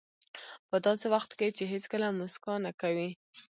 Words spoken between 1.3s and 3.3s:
کې چې هېڅکله موسکا نه کوئ.